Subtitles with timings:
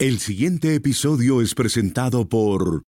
[0.00, 2.84] El siguiente episodio es presentado por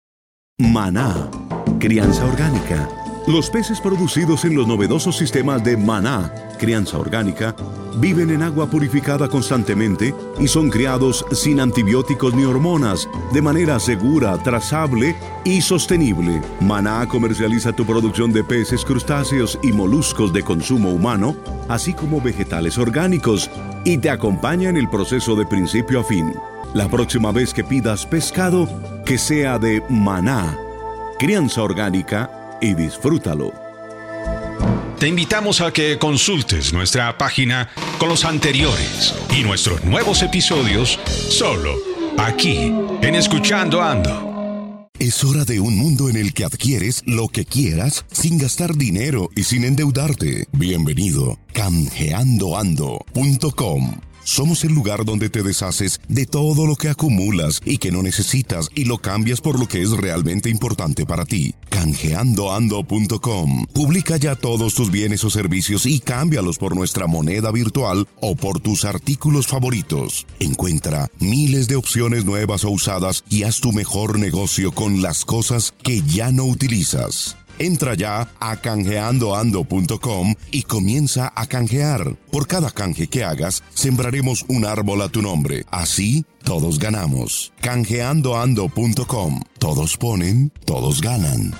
[0.58, 1.30] Maná,
[1.78, 2.88] crianza orgánica.
[3.26, 7.54] Los peces producidos en los novedosos sistemas de Maná, crianza orgánica,
[7.98, 14.42] viven en agua purificada constantemente y son criados sin antibióticos ni hormonas, de manera segura,
[14.42, 16.40] trazable y sostenible.
[16.62, 21.36] Maná comercializa tu producción de peces, crustáceos y moluscos de consumo humano,
[21.68, 23.50] así como vegetales orgánicos,
[23.84, 26.32] y te acompaña en el proceso de principio a fin.
[26.74, 30.56] La próxima vez que pidas pescado, que sea de maná,
[31.18, 33.52] crianza orgánica y disfrútalo.
[34.98, 37.68] Te invitamos a que consultes nuestra página
[37.98, 41.74] con los anteriores y nuestros nuevos episodios solo
[42.16, 44.88] aquí en Escuchando Ando.
[44.98, 49.28] Es hora de un mundo en el que adquieres lo que quieras sin gastar dinero
[49.34, 50.46] y sin endeudarte.
[50.52, 54.11] Bienvenido, canjeandoando.com.
[54.24, 58.68] Somos el lugar donde te deshaces de todo lo que acumulas y que no necesitas
[58.74, 61.54] y lo cambias por lo que es realmente importante para ti.
[61.70, 63.66] Canjeandoando.com.
[63.72, 68.60] Publica ya todos tus bienes o servicios y cámbialos por nuestra moneda virtual o por
[68.60, 70.26] tus artículos favoritos.
[70.38, 75.74] Encuentra miles de opciones nuevas o usadas y haz tu mejor negocio con las cosas
[75.82, 77.36] que ya no utilizas.
[77.62, 82.16] Entra ya a canjeandoando.com y comienza a canjear.
[82.32, 85.64] Por cada canje que hagas, sembraremos un árbol a tu nombre.
[85.70, 87.52] Así, todos ganamos.
[87.60, 89.42] Canjeandoando.com.
[89.60, 91.52] Todos ponen, todos ganan.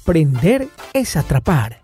[0.00, 1.82] Aprender es atrapar.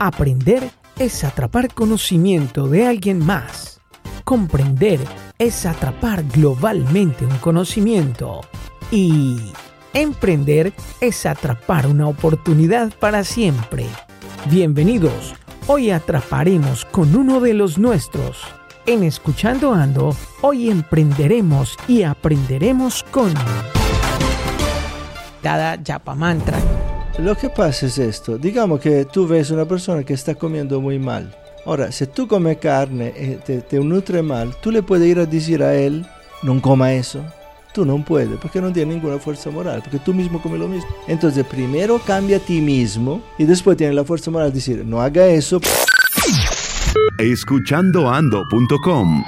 [0.00, 3.80] Aprender es atrapar conocimiento de alguien más.
[4.24, 4.98] Comprender
[5.38, 8.40] es atrapar globalmente un conocimiento.
[8.90, 9.52] Y
[9.96, 13.86] Emprender es atrapar una oportunidad para siempre.
[14.50, 15.34] Bienvenidos,
[15.68, 18.42] hoy atraparemos con uno de los nuestros.
[18.84, 23.32] En Escuchando Ando, hoy emprenderemos y aprenderemos con
[25.42, 26.58] Dada Yapa Mantra.
[27.18, 30.98] Lo que pasa es esto, digamos que tú ves una persona que está comiendo muy
[30.98, 31.34] mal.
[31.64, 35.24] Ahora, si tú comes carne y te, te nutre mal, tú le puedes ir a
[35.24, 36.06] decir a él,
[36.42, 37.24] no coma eso,
[37.76, 40.88] Tú no puedes, porque no tienes ninguna fuerza moral, porque tú mismo comes lo mismo.
[41.06, 45.02] Entonces, primero cambia a ti mismo y después tienes la fuerza moral de decir, no
[45.02, 45.60] haga eso.
[47.18, 49.24] Escuchandoando.com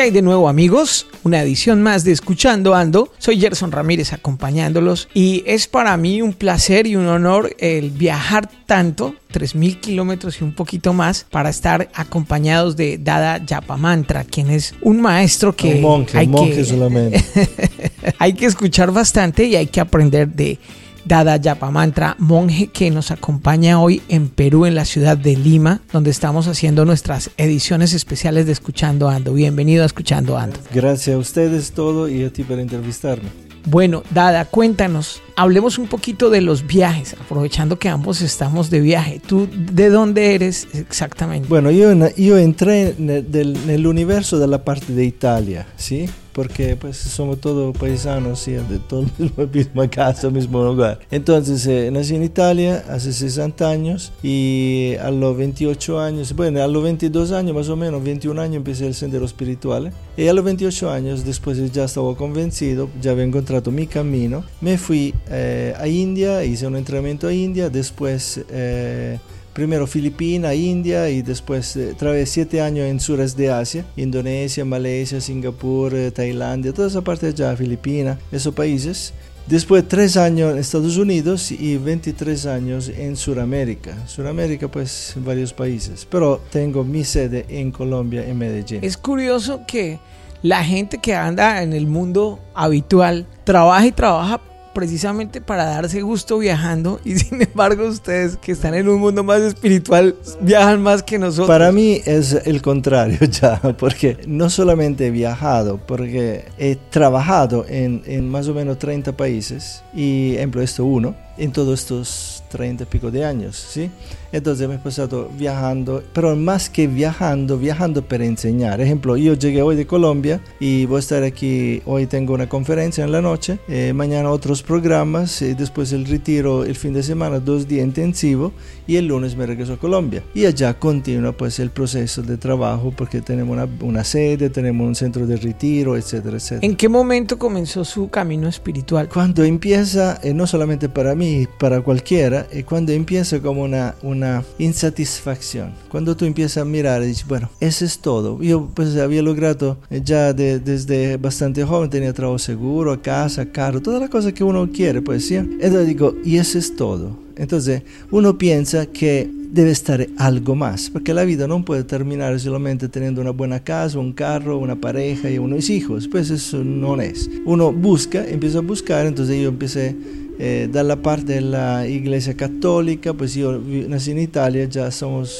[0.00, 1.06] ¿Qué hay de nuevo amigos?
[1.24, 3.12] Una edición más de Escuchando Ando.
[3.18, 8.48] Soy Gerson Ramírez acompañándolos y es para mí un placer y un honor el viajar
[8.64, 14.74] tanto, 3.000 kilómetros y un poquito más, para estar acompañados de Dada Yapamantra, quien es
[14.80, 15.74] un maestro que...
[15.74, 17.24] Un monje, hay un monje que, solamente.
[18.18, 20.58] hay que escuchar bastante y hay que aprender de
[21.04, 26.10] Dada Yapamantra, monje que nos acompaña hoy en Perú, en la ciudad de Lima, donde
[26.10, 29.32] estamos haciendo nuestras ediciones especiales de Escuchando Ando.
[29.32, 30.58] Bienvenido a Escuchando Ando.
[30.72, 33.28] Gracias a ustedes todo y a ti por entrevistarme.
[33.66, 39.20] Bueno, Dada, cuéntanos, hablemos un poquito de los viajes, aprovechando que ambos estamos de viaje.
[39.24, 41.46] ¿Tú de dónde eres exactamente?
[41.48, 46.08] Bueno, yo, yo entré en el, en el universo de la parte de Italia, ¿sí?
[46.40, 48.52] Porque pues somos todos paisanos, ¿sí?
[48.52, 50.98] De todo mismo, misma casa, mismo lugar.
[51.10, 56.66] Entonces, eh, nací en Italia hace 60 años y a los 28 años, bueno, a
[56.66, 59.92] los 22 años más o menos, 21 años empecé el sendero espiritual.
[60.16, 64.78] Y a los 28 años, después ya estaba convencido, ya había encontrado mi camino, me
[64.78, 68.40] fui eh, a India, hice un entrenamiento a India, después...
[68.48, 69.18] eh,
[69.60, 75.20] Primero Filipinas, India y después eh, trabajé siete años en sures de Asia, Indonesia, Malasia,
[75.20, 79.12] Singapur, eh, Tailandia, toda esa parte allá, Filipinas, esos países.
[79.46, 83.94] Después tres años en Estados Unidos y 23 años en Sudamérica.
[84.06, 88.82] Sudamérica pues varios países, pero tengo mi sede en Colombia, en Medellín.
[88.82, 89.98] Es curioso que
[90.40, 94.40] la gente que anda en el mundo habitual trabaja y trabaja
[94.72, 99.40] precisamente para darse gusto viajando y sin embargo ustedes que están en un mundo más
[99.40, 101.48] espiritual viajan más que nosotros.
[101.48, 108.28] Para mí es el contrario ya, porque no solamente he viajado, porque he trabajado en,
[108.28, 113.10] más o menos 30 países y, ejemplo, esto uno, en todos estos 30 y pico
[113.10, 113.90] de años, ¿sí?
[114.32, 118.80] Entonces me he pasado viajando, pero más que viajando, viajando para enseñar.
[118.80, 123.04] Ejemplo, yo llegué hoy de Colombia y voy a estar aquí, hoy tengo una conferencia
[123.04, 127.40] en la noche, eh, mañana otros programas, y después el retiro el fin de semana,
[127.40, 128.52] dos días intensivos
[128.86, 130.22] y el lunes me regreso a Colombia.
[130.34, 134.94] Y allá continúa pues el proceso de trabajo porque tenemos una, una sede, tenemos un
[134.94, 136.66] centro de retiro, etcétera, etcétera.
[136.66, 139.08] ¿En qué momento comenzó su camino espiritual?
[139.08, 144.19] Cuando empieza, eh, no solamente para mí, para cualquiera, es cuando empieza como una, una
[144.58, 145.72] insatisfacción.
[145.90, 148.40] Cuando tú empiezas a mirar y dices, bueno, eso es todo.
[148.42, 154.00] Yo pues había logrado eh, ya desde bastante joven, tenía trabajo seguro, casa, carro, todas
[154.00, 155.36] las cosas que uno quiere, pues sí.
[155.36, 157.16] Entonces digo, y eso es todo.
[157.36, 162.88] Entonces uno piensa que debe estar algo más, porque la vida no puede terminar solamente
[162.88, 167.28] teniendo una buena casa, un carro, una pareja y unos hijos, pues eso no es.
[167.44, 169.96] Uno busca, empieza a buscar, entonces yo empecé
[170.40, 175.36] eh, la parte de la iglesia católica, pues yo nací en Italia, ya somos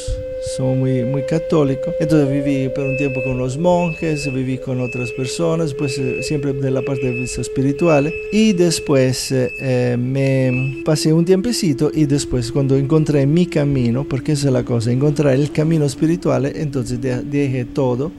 [0.57, 1.95] somos muy, muy católicos.
[2.01, 6.53] Entonces viví por un tiempo con los monjes, viví con otras personas, pues eh, siempre
[6.53, 8.13] de la parte de vista espiritual.
[8.33, 14.33] Y después eh, eh, me pasé un tiempecito y después cuando encontré mi camino, porque
[14.33, 18.11] esa es la cosa, encontrar el camino espiritual, entonces dejé todo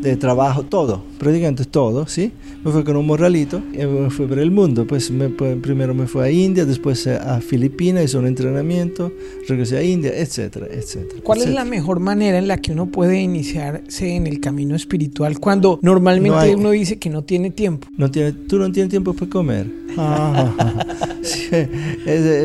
[0.00, 2.32] de trabajo, todo, prácticamente todo, ¿sí?
[2.64, 4.88] Me fui con un morralito y me fui por el mundo.
[4.88, 9.12] Pues, me, primero me fui a India, después a Filipinas, hice un entrenamiento,
[9.46, 11.20] regresé a India, etcétera, etcétera.
[11.22, 15.38] ¿Cuál es la mejor manera en la que uno puede iniciarse en el camino espiritual
[15.38, 17.86] cuando normalmente uno dice que no tiene tiempo?
[17.96, 19.82] No tiene, tú no tienes tiempo para comer.
[19.96, 20.54] Ah,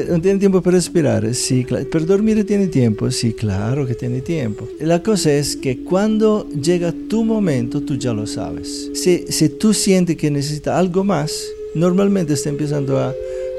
[0.10, 1.90] no tiene tiempo para respirar, sí, claro.
[1.90, 4.68] Para dormir tiene tiempo, sí, claro que tiene tiempo.
[4.80, 8.67] La cosa es que cuando llega tu momento, tú ya lo sabes.
[8.94, 13.14] Si, si tú sientes que necesitas algo más, normalmente está empezando a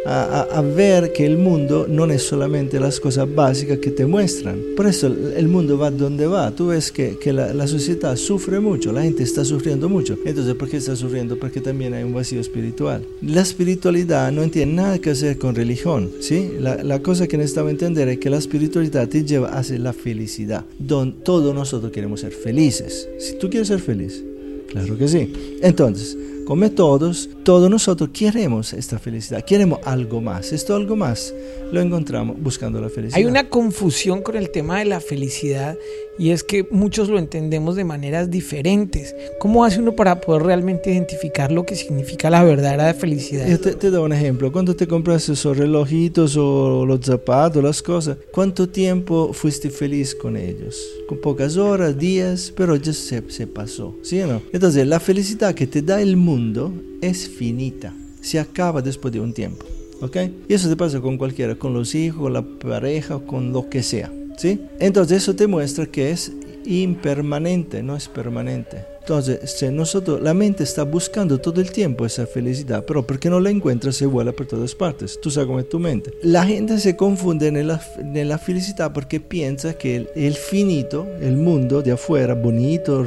[0.08, 4.58] a, ver que el mundo no es solamente las cosas básicas que te muestran.
[4.76, 6.50] Por eso el mundo va donde va.
[6.50, 10.16] Tú ves que, que la, la, sociedad sufre mucho, la gente está sufriendo mucho.
[10.24, 11.38] Entonces, ¿por qué está sufriendo?
[11.38, 13.04] Porque también hay un vacío espiritual.
[13.22, 16.10] La espiritualidad no tiene nada que hacer con religión.
[16.20, 16.52] ¿sí?
[16.58, 20.64] La, la cosa que necesitamos entender es que la espiritualidad te lleva hacia la felicidad,
[20.78, 23.08] donde todos nosotros queremos ser felices.
[23.18, 24.24] Si tú quieres ser feliz,
[24.68, 25.58] claro que sí.
[25.62, 26.16] Entonces,
[26.48, 30.50] como todos, todos nosotros queremos esta felicidad, queremos algo más.
[30.52, 31.34] Esto algo más
[31.70, 33.18] lo encontramos buscando la felicidad.
[33.18, 35.76] Hay una confusión con el tema de la felicidad
[36.18, 39.14] y es que muchos lo entendemos de maneras diferentes.
[39.38, 43.46] ¿Cómo hace uno para poder realmente identificar lo que significa la verdadera felicidad?
[43.48, 44.50] Yo te, te doy un ejemplo.
[44.50, 50.36] Cuando te compras esos relojitos o los zapatos, las cosas, ¿cuánto tiempo fuiste feliz con
[50.36, 50.76] ellos?
[51.08, 54.42] Con pocas horas, días, pero ya se, se pasó, ¿sí o no?
[54.52, 59.32] Entonces, la felicidad que te da el mundo es finita, se acaba después de un
[59.32, 59.64] tiempo.
[60.00, 60.16] ¿Ok?
[60.48, 63.82] Y eso te pasa con cualquiera, con los hijos, con la pareja, con lo que
[63.82, 64.12] sea.
[64.38, 64.60] ¿Sí?
[64.78, 66.32] Entonces eso te muestra que es
[66.64, 68.84] impermanente, no es permanente.
[69.00, 73.40] Entonces, si nosotros, la mente está buscando todo el tiempo esa felicidad, pero porque no
[73.40, 75.18] la encuentra, se vuela por todas partes.
[75.18, 76.12] Tú sabes cómo es tu mente.
[76.22, 81.06] La gente se confunde en la, en la felicidad porque piensa que el, el, finito,
[81.22, 83.06] el mundo de afuera, bonito,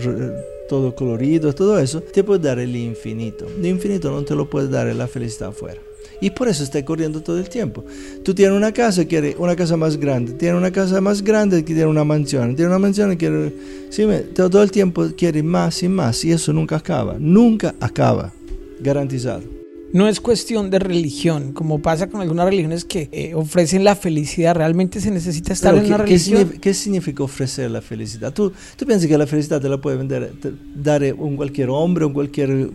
[0.67, 3.45] todo colorido, todo eso, te puede dar el infinito.
[3.45, 5.79] El infinito no te lo puede dar la felicidad afuera.
[6.21, 7.83] Y por eso está corriendo todo el tiempo.
[8.23, 10.33] Tú tienes una casa, quieres una casa más grande.
[10.33, 12.55] Tienes una casa más grande, quieres una mansión.
[12.55, 13.51] Tienes una mansión, quieres...
[13.89, 16.23] Sí, todo el tiempo quieres más y más.
[16.23, 17.17] Y eso nunca acaba.
[17.19, 18.31] Nunca acaba.
[18.79, 19.60] Garantizado
[19.93, 24.55] no es cuestión de religión, como pasa con algunas religiones que eh, ofrecen la felicidad.
[24.55, 26.53] Realmente se necesita estar en una religión.
[26.61, 28.33] ¿qué significa, ofrecer la felicidad?
[28.33, 30.33] ¿Tú, tú piensas que la felicidad te la puede vender,
[30.75, 32.69] dar un cualquier hombre, un cualquier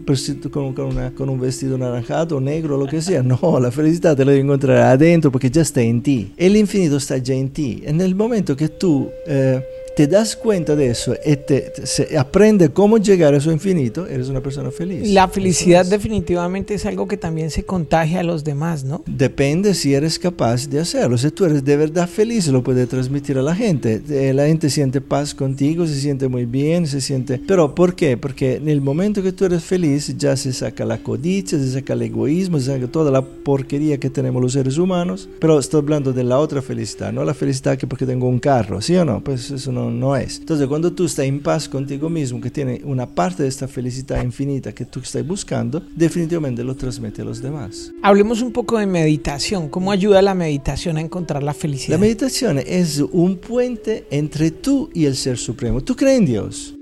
[0.51, 3.23] con, con, con, un vestido naranjado, negro, lo que sea?
[3.23, 6.33] No, la felicidad te la debe encontrar adentro porque ya está en ti.
[6.37, 7.83] El infinito está ya en ti.
[7.85, 9.63] En el momento que tú eh,
[9.97, 14.29] te das cuenta de eso y te, se aprende cómo llegar a eso infinito, eres
[14.29, 15.09] una persona feliz.
[15.09, 19.03] La felicidad definitivamente es algo que también se contagia a los demás, ¿no?
[19.07, 21.17] Depende si eres capaz de hacerlo.
[21.17, 24.03] Si tú eres de verdad feliz, lo puedes transmitir a la gente.
[24.11, 27.41] Eh, la gente siente paz contigo, se siente muy bien, se siente...
[27.47, 28.19] Pero ¿por qué?
[28.19, 31.95] Porque en el momento que tú eres feliz, ya se saca la codicia, se saca
[31.95, 35.27] el egoísmo, se saca toda la porquería que tenemos los seres humanos.
[35.41, 38.83] Pero estoy hablando de la otra felicidad, no la felicidad que porque tengo un carro,
[38.83, 39.25] ¿sí o no?
[39.25, 40.39] Pues eso no no, es.
[40.39, 44.23] Entonces, cuando tú estás en paz contigo mismo, que tiene una parte de esta felicidad
[44.23, 47.93] infinita que tú estás buscando, definitivamente lo transmite a los demás.
[48.03, 49.69] Hablemos un poco de meditación.
[49.69, 51.97] ¿Cómo ayuda la meditación a encontrar la felicidad?
[51.97, 55.81] La meditación es un puente entre tú y el Ser Supremo.
[55.83, 56.75] ¿Tú crees en Dios?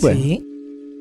[0.00, 0.46] Bueno, sí.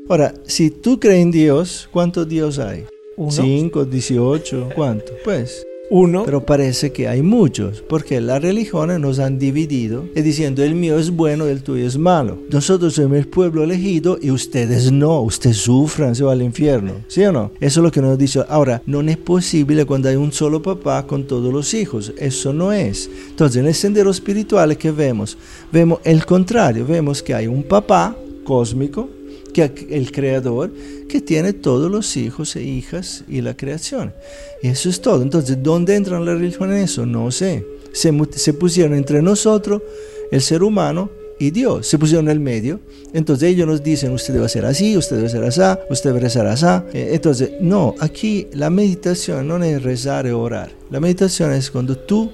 [0.08, 2.86] Ahora, si tú crees en Dios, ¿cuántos Dios hay?
[3.18, 3.32] Uno.
[3.32, 5.14] Cinco, dieciocho, ¿cuánto?
[5.24, 6.24] Pues uno.
[6.26, 10.98] Pero parece que hay muchos, porque las religiones nos han dividido y diciendo el mío
[10.98, 12.38] es bueno, el tuyo es malo.
[12.50, 16.94] Nosotros somos el pueblo elegido y ustedes no, ustedes sufran, se va al infierno.
[17.08, 17.52] ¿Sí o no?
[17.60, 18.44] Eso es lo que nos dice.
[18.48, 22.14] Ahora, no es posible cuando hay un solo papá con todos los hijos.
[22.18, 23.10] Eso no es.
[23.30, 25.38] Entonces, en el sendero espiritual que vemos,
[25.72, 26.86] vemos el contrario.
[26.86, 29.10] Vemos que hay un papá cósmico
[29.56, 30.70] que el creador
[31.08, 34.14] que tiene todos los hijos e hijas y la creación.
[34.62, 35.22] Y eso es todo.
[35.22, 37.06] Entonces, ¿dónde entra la religión en eso?
[37.06, 37.66] No sé.
[37.94, 39.82] Se, se pusieron entre nosotros,
[40.30, 41.10] el ser humano,
[41.40, 42.82] y Dios se pusieron en el medio.
[43.14, 46.48] Entonces ellos nos dicen, usted debe ser así, usted debe ser así, usted debe rezar
[46.48, 46.66] así.
[46.94, 50.72] Eh, entonces, no, aquí la meditación no es rezar o orar.
[50.92, 52.32] La meditación es cuando tú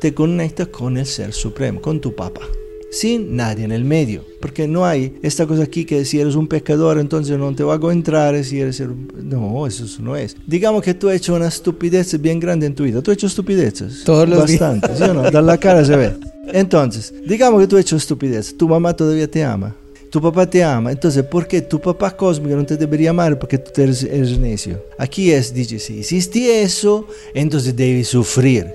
[0.00, 2.42] te conectas con el Ser Supremo, con tu papá
[2.94, 4.24] sin nadie en el medio.
[4.40, 7.74] Porque no hay esta cosa aquí que si eres un pecador, entonces no te va
[7.74, 8.82] a encontrar si eres...
[9.22, 10.36] No, eso no es.
[10.46, 13.02] Digamos que tú has hecho una estupidez bien grande en tu vida.
[13.02, 14.04] ¿Tú has hecho estupideces?
[14.04, 15.30] Todos los Bastante, ¿sí o no?
[15.30, 16.12] Da la cara se ve.
[16.52, 18.56] Entonces, digamos que tú has hecho estupidez.
[18.56, 19.74] Tu mamá todavía te ama.
[20.14, 23.36] Tu papá te ama, entonces, ¿por qué tu papá cósmico no te debería amar?
[23.36, 24.80] Porque tú eres, eres necio.
[24.96, 28.72] Aquí es, dice, si hiciste eso, entonces debes sufrir.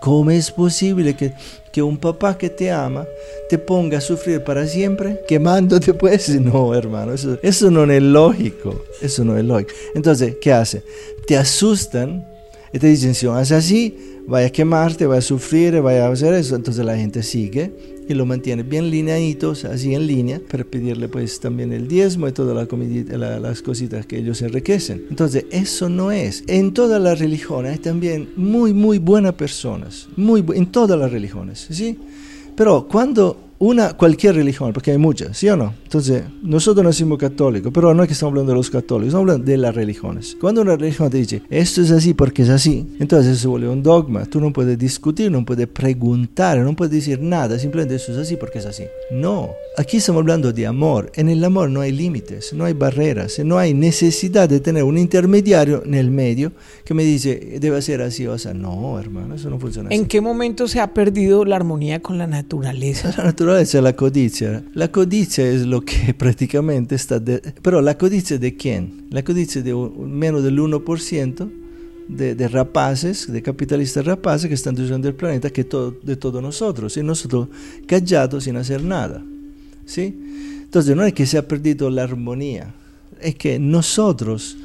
[0.00, 1.34] ¿Cómo es posible que,
[1.70, 3.06] que un papá que te ama
[3.50, 5.92] te ponga a sufrir para siempre quemándote?
[5.92, 8.82] Pues no, hermano, eso, eso no es lógico.
[9.02, 9.72] Eso no es lógico.
[9.94, 10.82] Entonces, ¿qué hace?
[11.26, 12.26] Te asustan
[12.72, 16.32] y te dicen, si haces así, vaya a quemarte, vaya a sufrir, vaya a hacer
[16.32, 16.56] eso.
[16.56, 21.38] Entonces la gente sigue y lo mantiene bien lineaditos, así en línea, para pedirle pues
[21.38, 25.04] también el diezmo y todas la las cositas que ellos enriquecen.
[25.10, 26.42] Entonces, eso no es.
[26.46, 31.66] En todas las religiones hay también muy, muy buenas personas, muy en todas las religiones,
[31.70, 31.98] ¿sí?
[32.56, 35.74] Pero cuando una, cualquier religión, porque hay muchas, ¿sí o no?
[35.84, 39.44] Entonces, nosotros nacimos católicos, pero no es que estamos hablando de los católicos, estamos hablando
[39.44, 40.34] de las religiones.
[40.40, 43.82] Cuando una religión te dice, esto es así porque es así, entonces se vuelve un
[43.82, 44.24] dogma.
[44.24, 48.36] Tú no puedes discutir, no puedes preguntar, no puedes decir nada, simplemente eso es así
[48.36, 48.84] porque es así.
[49.10, 51.12] No, aquí estamos hablando de amor.
[51.14, 54.96] En el amor no hay límites, no hay barreras, no hay necesidad de tener un
[54.96, 56.52] intermediario en el medio
[56.82, 59.98] que me dice, debe ser así o sea, no, hermano, eso no funciona así.
[59.98, 63.14] ¿En qué momento se ha perdido la armonía con la naturaleza?
[63.20, 64.62] La naturaleza es la codicia.
[64.74, 67.22] La codicia es lo que prácticamente está...
[67.62, 69.06] pero la codicia de quién?
[69.10, 71.50] La codicia de menos del 1%
[72.08, 76.96] de, de, rapaces, de capitalistas rapaces que están destruyendo el planeta que de todos nosotros.
[76.96, 77.48] Y nosotros
[77.86, 79.22] callados sin hacer nada.
[79.90, 80.14] ¿sí?
[80.62, 82.72] Entonces no es que se ha perdido la armonía,
[83.20, 84.56] es que nosotros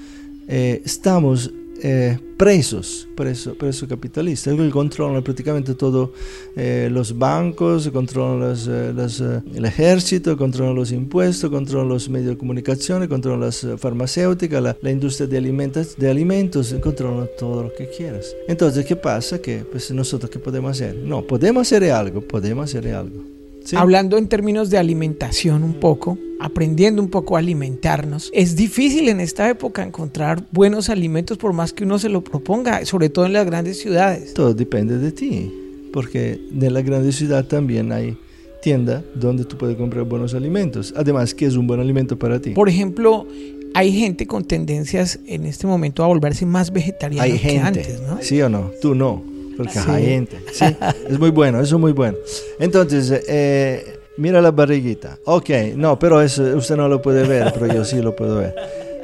[0.47, 1.51] eh, estamos
[1.81, 6.13] eh, presos, presos, presos capitalistas, que controlan prácticamente todo,
[6.55, 13.05] eh, los bancos, controlan eh, el ejército, controlan los impuestos, controlan los medios de comunicación,
[13.07, 18.35] controlan las farmacéuticas, la, industria de alimentos, de alimentos, controlan todo lo que quieras.
[18.47, 19.39] Entonces, ¿qué pasa?
[19.39, 20.95] Que pues nosotros, ¿qué podemos hacer?
[20.95, 23.34] No, podemos hacer algo, podemos hacer algo.
[23.73, 28.29] Hablando en términos de alimentación un poco, aprendiendo un poco a alimentarnos.
[28.33, 32.85] Es difícil en esta época encontrar buenos alimentos por más que uno se lo proponga,
[32.85, 34.33] sobre todo en las grandes ciudades.
[34.33, 35.51] Todo depende de ti,
[35.91, 38.17] porque en la grandes ciudad también hay
[38.61, 40.93] tienda donde tú puedes comprar buenos alimentos.
[40.95, 42.51] Además, ¿qué es un buen alimento para ti?
[42.51, 43.27] Por ejemplo,
[43.73, 48.17] hay gente con tendencias en este momento a volverse más vegetariana que antes, ¿no?
[48.21, 48.71] ¿Sí o no?
[48.81, 50.37] Tú no porque hay gente.
[50.51, 50.65] Sí,
[51.09, 52.17] es muy bueno, eso es muy bueno.
[52.59, 55.19] Entonces, eh, mira la barriguita.
[55.25, 58.55] Ok, no, pero eso usted no lo puede ver, pero yo sí lo puedo ver.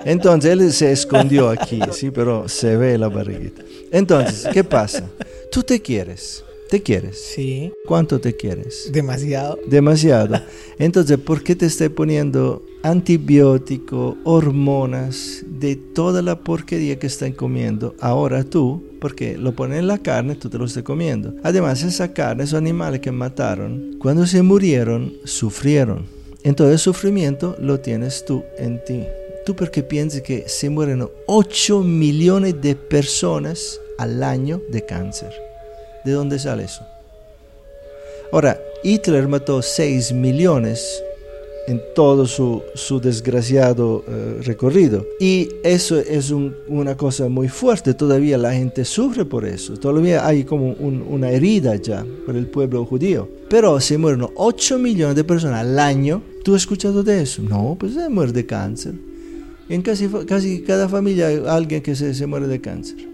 [0.05, 3.61] Entonces, él se escondió aquí, sí, pero se ve la barriguita.
[3.91, 5.03] Entonces, ¿qué pasa?
[5.51, 6.43] Tú te quieres.
[6.69, 7.19] ¿Te quieres?
[7.19, 7.71] Sí.
[7.85, 8.89] ¿Cuánto te quieres?
[8.93, 9.59] Demasiado.
[9.67, 10.41] Demasiado.
[10.79, 17.95] Entonces, ¿por qué te estoy poniendo antibiótico, hormonas, de toda la porquería que están comiendo
[17.99, 18.83] ahora tú?
[18.99, 21.33] Porque lo ponen en la carne, tú te lo estás comiendo.
[21.43, 26.05] Además, esa carne, esos animales que mataron, cuando se murieron, sufrieron.
[26.43, 29.03] Entonces, el sufrimiento lo tienes tú en ti.
[29.45, 35.33] Tú porque piensas que se mueren 8 millones de personas al año de cáncer.
[36.05, 36.85] ¿De dónde sale eso?
[38.31, 41.03] Ahora, Hitler mató 6 millones
[41.67, 45.05] en todo su, su desgraciado eh, recorrido.
[45.19, 46.31] Y eso es
[46.67, 51.75] una cosa muy fuerte, todavía la gente sufre por eso, todavía hay como una herida
[51.75, 53.29] ya por el pueblo judío.
[53.49, 56.21] Pero se mueren 8 millones de personas al año.
[56.43, 57.41] ¿Tú has escuchado de eso?
[57.41, 58.93] No, pues se muere de cáncer.
[59.69, 63.11] En casi, casi cada familia hay alguien que se, se muere de cáncer.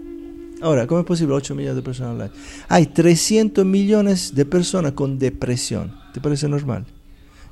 [0.60, 2.32] Ahora, ¿cómo es posible 8 millones de personas al año?
[2.68, 5.92] Hay 300 millones de personas con depresión.
[6.12, 6.84] ¿Te parece normal?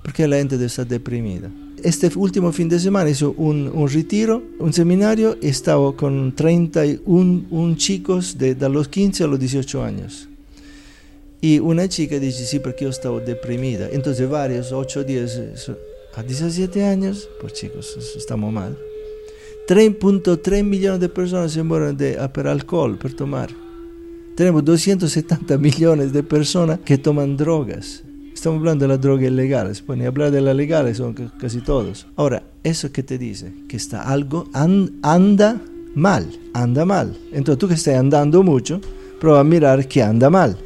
[0.07, 1.51] Porque la gente está deprimida.
[1.83, 7.75] Este último fin de semana hizo un, un retiro, un seminario, y estaba con 31
[7.75, 10.29] chicos de, de los 15 a los 18 años.
[11.41, 13.89] Y una chica dice, sí, porque yo estaba deprimida.
[13.91, 15.41] Entonces varios, 8 días,
[16.15, 18.79] a 17 años, pues chicos, estamos mal.
[19.67, 23.51] 3.3 millones de personas se mueren de, ah, por alcohol, por tomar.
[24.37, 28.06] Tenemos 270 millones de personas que toman drogas.
[28.37, 32.07] Estamos hablando de las drogas ilegales, pues ni hablar de las legales son casi todos.
[32.17, 35.61] Ahora, eso que te dice, que está algo, anda
[35.95, 37.17] mal, anda mal.
[37.33, 38.81] Entonces tú que estás andando mucho,
[39.19, 40.59] prueba a mirar que anda mal.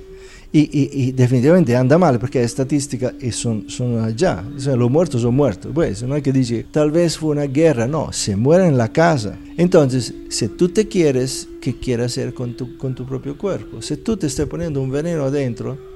[0.52, 4.42] Y, definitivamente anda mal porque las estadísticas son, son allá.
[4.76, 5.70] los muertos son muertos.
[5.72, 7.86] Pues no hay que decir, tal vez fue una guerra.
[7.86, 9.38] No, se mueren en la casa.
[9.56, 13.80] Entonces, si tú te quieres, ¿qué quieres hacer con tu, con tu propio cuerpo?
[13.80, 15.89] Si tú te estás poniendo un veneno adentro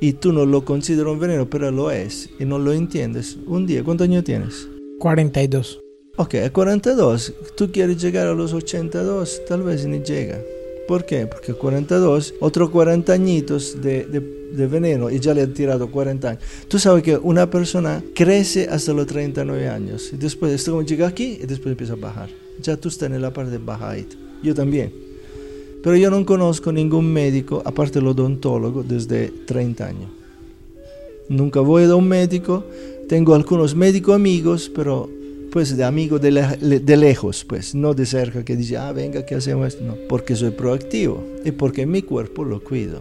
[0.00, 3.66] y tú no lo consideras un veneno, pero lo es y no lo entiendes, un
[3.66, 4.68] día, ¿cuántos años tienes?
[4.98, 5.80] 42.
[6.16, 10.40] Ok, a 42, tú quieres llegar a los 82, tal vez ni llega.
[10.88, 11.26] ¿Por qué?
[11.26, 16.42] Porque 42, otros 40 añitos de, de, veneno y ya le han tirado 40 años.
[16.66, 21.06] Tú sabes que una persona crece hasta los 39 años y después esto como llega
[21.06, 22.30] aquí y después empieza a bajar.
[22.62, 24.16] Ya tú estás en la parte de bajadita.
[24.42, 25.07] Yo también.
[25.82, 30.10] Pero yo no conozco ningún médico, aparte del odontólogo, desde 30 años.
[31.28, 32.64] Nunca voy a un médico.
[33.08, 35.08] Tengo algunos médicos amigos, pero
[35.50, 39.34] pues de amigo de, de, lejos, pues, no de cerca que dice, ah, venga, ¿qué
[39.34, 39.82] hacemos esto?
[39.82, 43.00] No, porque soy proactivo y porque mi cuerpo lo cuido.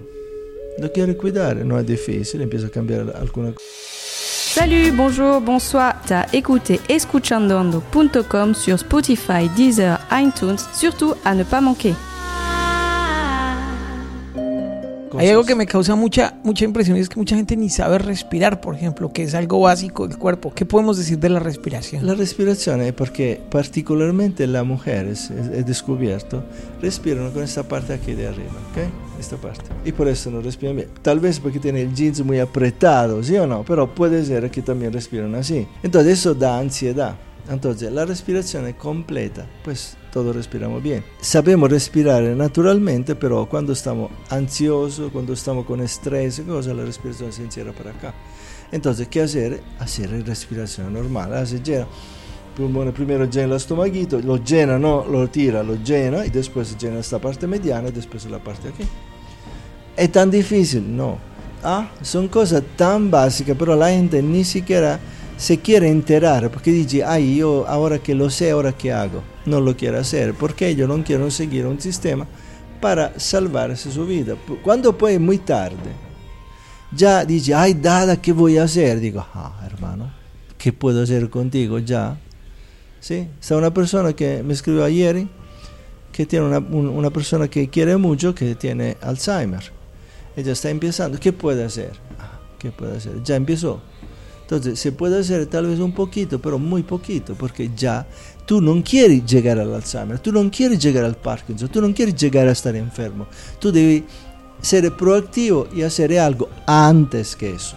[0.79, 3.65] Lo quiero cuidar, no es difícil, empiezo a cambiar alguna cosa.
[4.57, 6.01] Salut, bonjour, bonsoir.
[6.07, 11.93] T'as écouté escuchandoando.com sur Spotify, Deezer, iTunes, surtout à ne pas manquer.
[15.17, 17.97] Hay algo que me causa mucha, mucha impresión y es que mucha gente ni sabe
[17.97, 20.53] respirar, por ejemplo, que es algo básico del cuerpo.
[20.53, 22.05] ¿Qué podemos decir de la respiración?
[22.05, 26.43] La respiración es porque particularmente las mujeres, he descubierto,
[26.81, 29.19] respiran con esta parte aquí de arriba, ¿ok?
[29.19, 29.65] Esta parte.
[29.83, 30.89] Y por eso no respiran bien.
[31.01, 33.63] Tal vez porque tienen el jeans muy apretado, ¿sí o no?
[33.63, 35.67] Pero puede ser que también respiran así.
[35.83, 37.15] Entonces eso da ansiedad.
[37.49, 41.03] Entonces la respiración es completa, pues todos respiramos bien.
[41.21, 47.43] Sabemos respirar naturalmente, pero cuando estamos ansiosos, cuando estamos con estrés, cosa, la respiración se
[47.43, 48.15] encierra para acá.
[48.71, 49.61] Entonces, ¿qué hacer?
[49.77, 51.35] Hacer respiración normal.
[51.35, 51.85] Hace llena.
[52.55, 57.19] Primero llena el estomaguito, lo llena, no lo tira, lo llena y después llena esta
[57.19, 58.85] parte mediana y después la parte aquí.
[59.95, 60.83] ¿Es tan difícil?
[60.97, 61.19] No.
[61.63, 64.99] Ah, son cosas tan básicas, pero la gente ni siquiera
[65.37, 69.23] se quiere enterar porque dice, ay, yo ahora que lo sé, ahora qué hago.
[69.45, 72.27] No lo quiero hacer porque yo no quiero seguir un sistema
[72.81, 74.35] para salvarse su vida.
[74.63, 75.91] Cuando pues muy tarde,
[76.91, 78.99] ya dice, ay, dada, ¿qué voy a hacer?
[78.99, 80.11] Digo, ah, hermano,
[80.57, 82.17] ¿qué puedo hacer contigo ya?
[82.99, 83.27] ¿Sí?
[83.39, 85.27] Está una persona que me escribió ayer,
[86.11, 89.71] que tiene una, una persona que quiere mucho, que tiene Alzheimer.
[90.35, 91.91] Ella está empezando, ¿qué puede hacer?
[92.19, 93.21] Ah, ¿Qué puede hacer?
[93.23, 93.81] Ya empezó
[94.47, 98.07] entonces, se puede hacer tal vez un poquito, pero muy poquito, porque ya
[98.45, 102.15] tú no quieres llegar al Alzheimer, tú no quieres llegar al Parkinson, tú no quieres
[102.15, 103.27] llegar a estar enfermo.
[103.59, 104.03] Tú debes
[104.61, 107.75] ser proactivo y hacer algo antes que eso.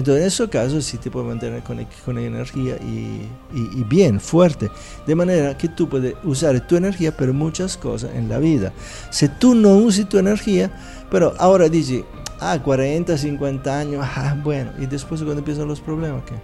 [0.00, 4.70] Entonces, en esos casos sí te puedes mantener con, con energía y, y, bien, fuerte.
[5.06, 8.72] De manera que tú puedes usar tu energía para muchas cosas en la vida.
[9.10, 10.70] Si tú no usas tu energía,
[11.10, 12.02] pero ahora dices,
[12.40, 16.34] ah, 40, 50 años, ah, bueno, y después cuando empiezan los problemas, ¿qué?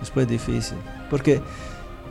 [0.00, 0.78] Después es difícil.
[1.10, 1.42] Porque,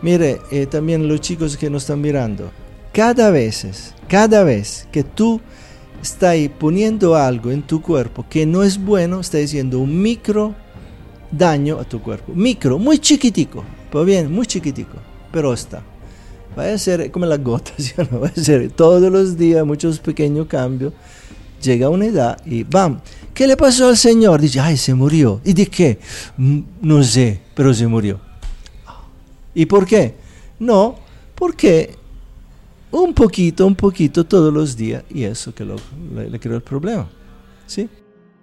[0.04, 2.52] mire, eh, también los chicos que nos están mirando,
[2.93, 5.41] cada vez, cada vez que tú
[6.01, 10.55] estás poniendo algo en tu cuerpo que no es bueno, estás haciendo un micro
[11.31, 12.33] daño a tu cuerpo.
[12.33, 14.97] Micro, muy chiquitico, pues bien, muy chiquitico,
[15.31, 15.81] pero está.
[16.57, 17.93] Va a ser como las gotas, ¿sí?
[18.12, 18.21] no?
[18.21, 20.93] va a ser todos los días muchos pequeños cambios
[21.62, 22.99] llega una edad y ¡bam!
[23.33, 24.41] ¿Qué le pasó al Señor?
[24.41, 25.41] Dice, ay, se murió.
[25.43, 25.99] ¿Y de qué?
[26.38, 28.19] Mm, no sé, pero se murió.
[29.53, 30.15] ¿Y por qué?
[30.60, 30.95] No,
[31.36, 31.96] porque
[32.91, 35.76] un poquito, un poquito todos los días y eso que lo,
[36.15, 37.08] le, le creó el problema.
[37.65, 37.89] ¿Sí?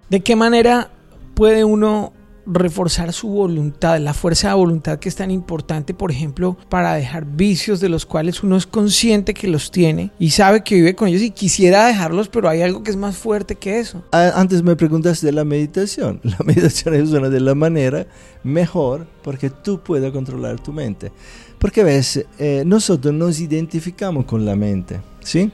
[0.09, 0.89] ¿De qué manera
[1.33, 2.13] puede uno
[2.45, 7.25] reforzar su voluntad, la fuerza de voluntad que es tan importante, por ejemplo, para dejar
[7.25, 11.07] vicios de los cuales uno es consciente que los tiene y sabe que vive con
[11.07, 14.03] ellos y quisiera dejarlos, pero hay algo que es más fuerte que eso.
[14.11, 16.19] Antes me preguntaste de la meditación.
[16.23, 18.07] La meditación es una de las maneras
[18.43, 21.11] mejor porque tú puedes controlar tu mente.
[21.59, 25.51] Porque ves, eh, nosotros nos identificamos con la mente, ¿sí?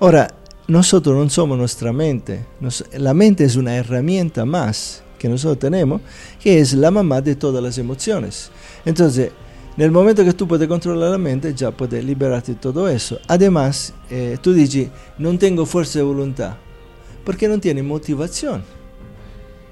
[0.00, 0.28] Ahora,
[0.68, 2.44] nosotros no somos nuestra mente.
[2.92, 6.02] la mente es una herramienta más que nosotros tenemos,
[6.38, 8.50] que es la mamá de todas las emociones.
[8.84, 9.30] Entonces,
[9.74, 13.18] en el momento que tú puedes controlar la mente, ya puedes liberarte de todo eso.
[13.26, 16.56] Además, eh, tú dices, no tengo fuerza de voluntad,
[17.24, 18.64] porque no tienes motivación.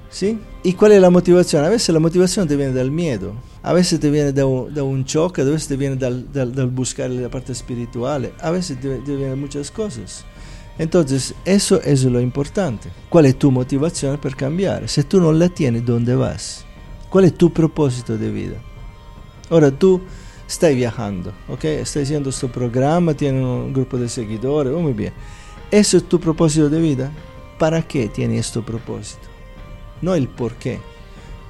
[0.08, 0.38] ¿Sí?
[0.62, 1.66] ¿Y cuál es la motivación?
[1.66, 4.80] A veces la motivación te viene del miedo, a veces te viene de un, de
[4.80, 9.16] un choque, a veces te viene del, buscar la parte espiritual, a veces te, te
[9.16, 10.24] vienen muchas cosas.
[10.78, 12.88] Entonces, eso es lo importante.
[13.08, 14.88] ¿Cuál es tu motivación para cambiar?
[14.88, 16.64] Si tú no la tienes, ¿dónde vas?
[17.11, 18.56] ¿Cuál es tu propósito de vida?
[19.50, 20.00] Ahora tú
[20.48, 21.64] estás viajando, ¿ok?
[21.64, 25.12] Estás haciendo este programa, tienes un grupo de seguidores, oh, muy bien.
[25.70, 27.12] ¿Eso es tu propósito de vida?
[27.58, 29.28] ¿Para qué tienes este propósito?
[30.00, 30.80] No el por qué.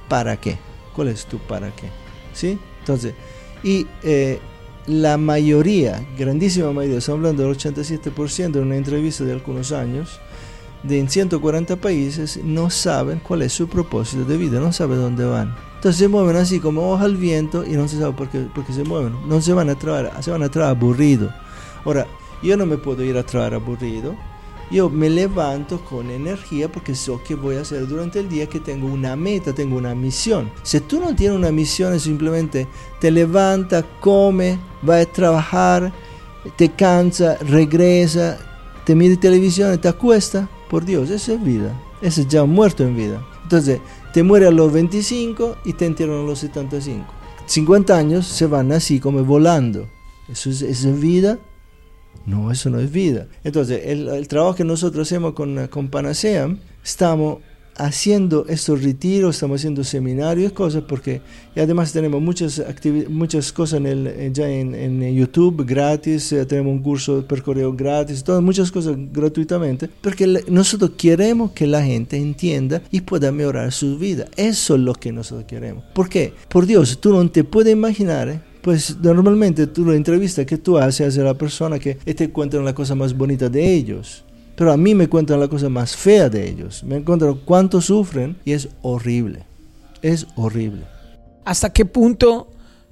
[0.09, 0.57] ¿Para qué?
[0.93, 1.89] ¿Cuál es tu para qué?
[2.33, 2.59] ¿Sí?
[2.79, 3.13] Entonces,
[3.63, 4.39] y eh,
[4.87, 10.19] la mayoría, grandísima mayoría, estamos hablando del 87% en una entrevista de algunos años,
[10.83, 15.25] de en 140 países, no saben cuál es su propósito de vida, no saben dónde
[15.25, 15.55] van.
[15.75, 18.65] Entonces se mueven así como hoja al viento y no se sabe por qué, por
[18.65, 19.15] qué se mueven.
[19.27, 21.29] No se van a trabajar, se van a trabajar aburrido.
[21.85, 22.07] Ahora,
[22.41, 24.15] yo no me puedo ir a trabajar aburrido
[24.73, 28.59] yo me levanto con energía porque sé que voy a hacer durante el día, que
[28.59, 30.51] tengo una meta, tengo una misión.
[30.63, 32.67] Si tú no tienes una misión, simplemente
[32.99, 34.57] te levanta, come,
[34.87, 35.93] va a trabajar,
[36.55, 38.39] te cansa, regresa,
[38.83, 41.79] te mira televisión, te acuesta, por Dios, eso es vida.
[42.01, 43.23] Eso es ya muerto en vida.
[43.43, 43.79] Entonces,
[44.11, 47.05] te muere a los 25 y te entierran a los 75.
[47.45, 49.87] 50 años se van así como volando.
[50.27, 51.37] Eso es, eso es vida
[52.25, 53.27] no, eso no es vida.
[53.43, 57.39] Entonces, el, trabajo que nosotros hacemos con, con Panacea, estamos
[57.75, 61.21] haciendo estos retiros, estamos haciendo seminarios, cosas, porque
[61.55, 62.61] y además tenemos muchas,
[63.09, 67.73] muchas cosas en eh, ya en, en, YouTube gratis, eh, tenemos un curso de correo
[67.73, 73.71] gratis, todas muchas cosas gratuitamente, porque nosotros queremos que la gente entienda y pueda mejorar
[73.71, 74.27] su vida.
[74.35, 75.83] Eso es lo que nosotros queremos.
[75.93, 76.33] ¿Por qué?
[76.49, 78.29] Por Dios, tú no te puedes imaginar.
[78.29, 78.52] ¿eh?
[78.63, 82.73] Pues normalmente tú la entrevista que tú haces a la persona que te cuentan la
[82.73, 84.23] cosa más bonita de ellos.
[84.55, 86.81] Pero a mí me cuentan la cosa más fea de ellos.
[86.85, 89.43] Me encuentran cuánto sufren y es horrible.
[90.01, 90.83] Es horrible.
[91.43, 92.47] ¿Hasta qué punto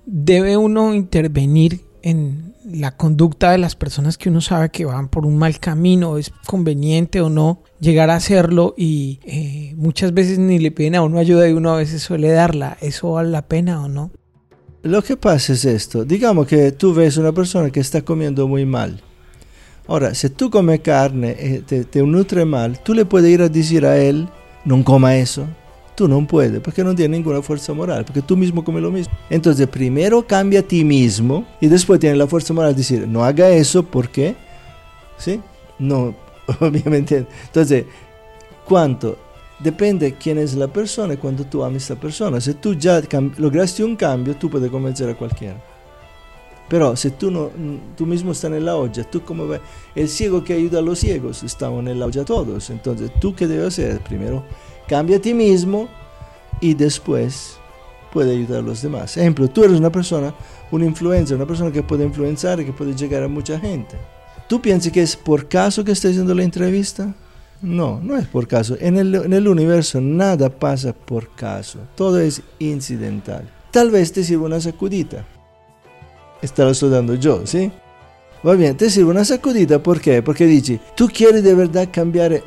[0.05, 5.25] debe uno intervenir en la conducta de las personas que uno sabe que van por
[5.25, 6.17] un mal camino?
[6.17, 8.73] ¿Es conveniente o no llegar a hacerlo?
[8.75, 12.29] Y eh, muchas veces ni le piden a uno ayuda y uno a veces suele
[12.29, 12.77] darla.
[12.81, 14.11] ¿Eso vale la pena o no?
[14.83, 18.65] Lo que pasa es esto, digamos que tú ves una persona que está comiendo muy
[18.65, 18.99] mal.
[19.87, 23.41] Ahora, si tú comes carne y eh, te, te nutre mal, tú le puedes ir
[23.41, 24.27] a decir a él,
[24.65, 25.45] no coma eso.
[25.95, 29.13] Tú no puedes, porque no tiene ninguna fuerza moral, porque tú mismo comes lo mismo.
[29.29, 33.23] Entonces, primero cambia a ti mismo y después tiene la fuerza moral de decir, no
[33.23, 34.35] haga eso, porque
[35.21, 35.39] ¿Sí?
[35.77, 36.15] No,
[36.59, 37.27] obviamente.
[37.45, 37.85] Entonces,
[38.67, 39.17] ¿cuánto?
[39.63, 42.41] Depende quién es la persona y cuando tú amas a esa persona.
[42.41, 43.01] Si tú ya
[43.37, 45.61] lograste un cambio, tú puedes convencer a cualquiera.
[46.67, 47.51] Pero si tú, no,
[47.97, 49.59] tú mismo estás en la olla, tú como ves,
[49.93, 52.69] el ciego que ayuda a los ciegos, estamos en la olla todos.
[52.69, 53.99] Entonces, ¿tú qué debes hacer?
[54.01, 54.43] Primero,
[54.87, 55.89] cambia a ti mismo
[56.61, 57.57] y después
[58.11, 59.17] puede ayudar a los demás.
[59.17, 60.33] Ejemplo, tú eres una persona,
[60.71, 63.97] un influencer, una persona que puede influenciar y que puede llegar a mucha gente.
[64.47, 67.13] ¿Tú piensas que es por caso que estás haciendo la entrevista?
[67.61, 68.75] No, no es por caso.
[68.79, 71.79] En el, universo nada pasa por caso.
[71.95, 73.49] Todo es incidental.
[73.71, 75.25] Tal vez te sirva una sacudita.
[76.41, 77.71] Estará sudando yo, ¿sí?
[78.45, 80.23] Va bien, te sirve una sacudita, ¿por qué?
[80.23, 82.41] Porque dice, tú quieres de verdad cambiar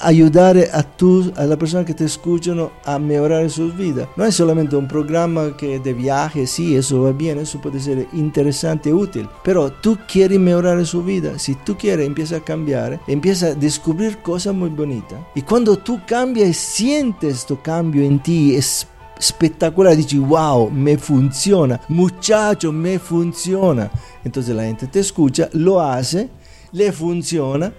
[0.00, 4.08] ayudar a, tu, a la persona que te escuchan a mejorar sus vidas.
[4.16, 8.06] No es solamente un programa que de viaje, sí, eso va bien, eso puede ser
[8.12, 11.38] interesante, útil, pero tú quieres mejorar su vida.
[11.38, 15.18] Si tú quieres, empieza a cambiar, empieza a descubrir cosas muy bonitas.
[15.34, 18.86] Y cuando tú cambias sientes tu cambio en ti, es
[19.96, 23.90] dices, wow, me funciona, muchacho, me funciona.
[24.24, 26.30] Entonces la gente te escucha, lo hace,
[26.72, 27.70] le funciona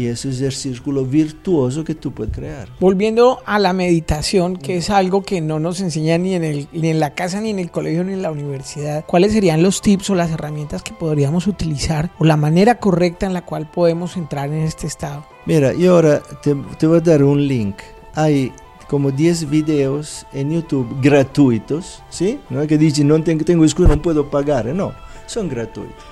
[0.00, 2.68] y ese es el círculo virtuoso que tú puedes crear.
[2.80, 6.88] Volviendo a la meditación, que es algo que no nos enseña ni en, el, ni
[6.88, 10.08] en la casa, ni en el colegio, ni en la universidad, ¿cuáles serían los tips
[10.08, 14.48] o las herramientas que podríamos utilizar o la manera correcta en la cual podemos entrar
[14.48, 15.26] en este estado?
[15.44, 17.76] Mira, y ahora te, te voy a dar un link.
[18.14, 18.54] Hay
[18.88, 22.40] como 10 videos en YouTube gratuitos, ¿sí?
[22.48, 24.94] No es que dicen, no tengo, tengo no puedo pagar, no,
[25.26, 26.02] son gratuitos.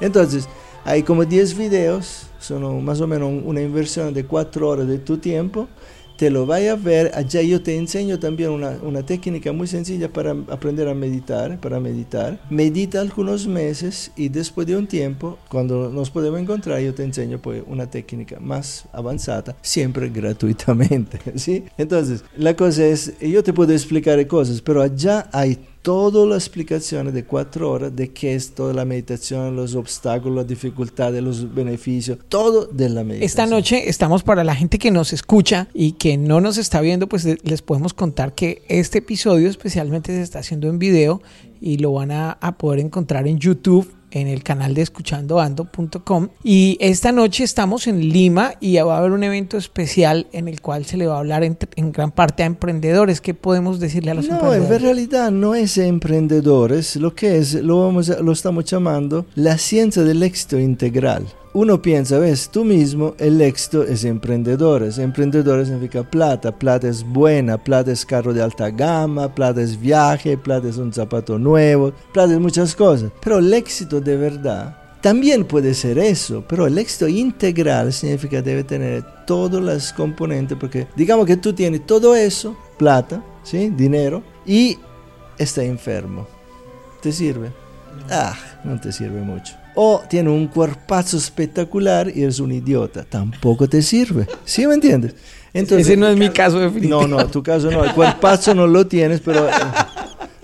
[0.00, 0.48] Entonces,
[0.84, 5.18] hay como 10 videos son más o menos una inversión de cuatro horas de tu
[5.18, 5.68] tiempo,
[6.16, 10.12] te lo vaya a ver, allá yo te enseño también una, una, técnica muy sencilla
[10.12, 12.40] para aprender a meditar, para meditar.
[12.48, 17.40] Medita algunos meses y después de un tiempo, cuando nos podemos encontrar, yo te enseño
[17.40, 21.64] pues una técnica más avanzada, siempre gratuitamente, ¿sí?
[21.76, 27.12] Entonces, la cosa es, yo te puedo explicar cosas, pero allá hay todas las explicaciones
[27.12, 32.18] de cuatro horas de qué es toda la meditación, los obstáculos, las dificultades, los beneficios,
[32.28, 33.24] todo de la meditación.
[33.24, 37.08] Esta noche estamos para la gente que nos escucha y que no nos está viendo,
[37.08, 41.20] pues les podemos contar que este episodio especialmente se está haciendo en video
[41.60, 46.28] y lo van a, a poder encontrar en YouTube en el canal de escuchandoando.com.
[46.42, 50.60] Y esta noche estamos en Lima y va a haber un evento especial en el
[50.60, 53.20] cual se le va a hablar en, en gran parte a emprendedores.
[53.20, 54.76] ¿Qué podemos decirle a los no, emprendedores?
[54.76, 60.02] en realidad no es emprendedores, lo que es, lo, vamos lo estamos llamando la ciencia
[60.02, 61.26] del éxito integral.
[61.54, 64.96] Uno piensa, ves, tú mismo, el éxito es emprendedores.
[64.96, 70.38] Emprendedores significa plata, plata es buena, plata es carro de alta gama, plata es viaje,
[70.38, 73.10] plata es un zapato nuevo, plata es muchas cosas.
[73.22, 78.64] Pero el éxito de verdad también puede ser eso, pero el éxito integral significa debe
[78.64, 83.68] tener todas las componentes, porque digamos que tú tienes todo eso, plata, ¿sí?
[83.68, 84.78] dinero, y
[85.36, 86.26] está enfermo.
[87.02, 87.50] ¿Te sirve?
[88.10, 88.34] Ah,
[88.64, 89.61] no te sirve mucho.
[89.74, 93.04] O tiene un cuerpazo espectacular y eres un idiota.
[93.04, 94.26] Tampoco te sirve.
[94.44, 95.14] ¿Sí me entiendes?
[95.52, 97.06] Ese no es mi caso definitivo.
[97.06, 97.84] No, no, tu caso no.
[97.84, 99.48] El cuerpazo no lo tienes, pero...
[99.48, 99.52] eh,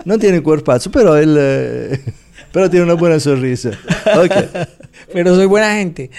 [0.05, 1.35] no tiene cuerpazo, pero él...
[1.37, 1.99] eh,
[2.51, 3.71] pero tiene una buena sonrisa.
[4.15, 4.67] Ok.
[5.13, 6.09] Pero soy buena gente.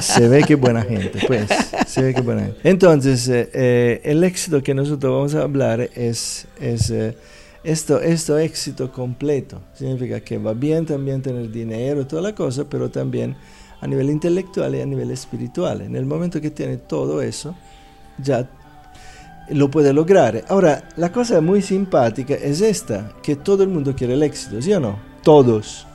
[0.00, 1.46] Se ve que buena gente, pues.
[1.86, 2.60] Se ve que buena gente.
[2.64, 7.16] Entonces, eh, eh, el éxito que nosotros vamos a hablar es, es eh,
[7.62, 9.60] esto, esto éxito completo.
[9.74, 13.36] Significa que va bien también tener dinero toda la cosa, pero también
[13.80, 15.82] a nivel intelectual y a nivel espiritual.
[15.82, 17.54] En el momento que tiene todo eso,
[18.18, 18.48] ya
[19.50, 20.44] lo puede lograr.
[20.48, 24.72] Ahora, la cosa muy simpática es esta, que todo el mundo quiere el éxito, ¿sí
[24.72, 24.98] o no?
[25.22, 25.86] Todos.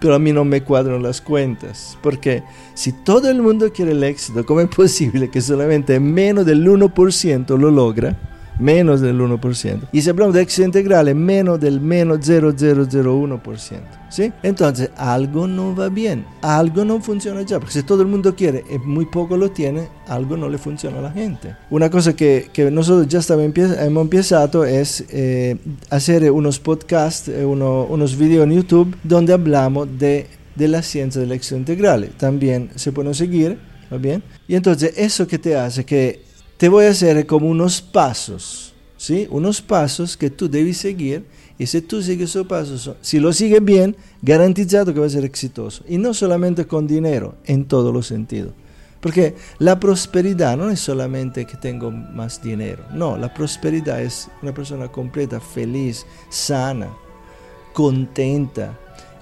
[0.00, 2.42] Pero a mí no me cuadran las cuentas, porque
[2.74, 7.58] si todo el mundo quiere el éxito, ¿cómo es posible que solamente menos del 1%
[7.58, 8.35] lo logra?
[8.58, 9.88] Menos del 1%.
[9.92, 13.80] Y si hablamos de éxito integral, es menos del menos 0,001%.
[14.08, 14.32] ¿Sí?
[14.42, 18.64] Entonces, algo no va bien, algo no funciona ya, porque si todo el mundo quiere
[18.72, 21.54] y muy poco lo tiene, algo no le funciona a la gente.
[21.70, 25.56] Una cosa que, que nosotros ya estamos hemos empezado es eh,
[25.90, 31.20] hacer unos podcasts, eh, uno- unos videos en YouTube donde hablamos de, de la ciencia
[31.20, 32.10] del éxito integral.
[32.16, 33.58] También se pueden seguir,
[33.92, 34.22] ¿va bien?
[34.48, 36.24] Y entonces eso que te hace que
[36.56, 39.26] te voy a hacer como unos pasos, ¿sí?
[39.30, 41.24] Unos pasos que tú debes seguir
[41.58, 45.24] y si tú sigues esos pasos, si lo sigues bien, garantizado que va a ser
[45.24, 45.84] exitoso.
[45.88, 48.52] Y no solamente con dinero, en todos los sentidos.
[49.00, 54.52] Porque la prosperidad no es solamente que tengo más dinero, no, la prosperidad es una
[54.52, 56.88] persona completa, feliz, sana,
[57.72, 58.76] contenta,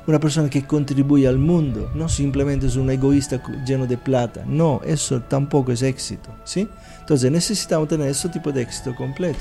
[0.07, 4.43] una persona que contribuye al mundo, no simplemente es un egoísta cu- lleno de plata,
[4.47, 6.69] no, eso tampoco es éxito, ¿sí?
[7.01, 9.41] Entonces necesitamos tener ese tipo de éxito completo.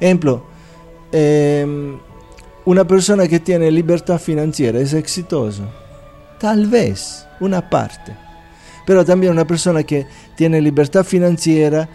[0.00, 0.44] Ejemplo,
[1.12, 1.98] em,
[2.64, 5.62] una persona que tiene libertad financiera es exitoso,
[6.38, 8.12] tal vez, una parte,
[8.86, 11.88] pero también una persona que tiene libertad financiera,